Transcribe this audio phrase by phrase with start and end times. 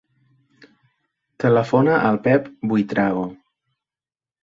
[1.45, 3.31] Telefona al Pep Buitrago.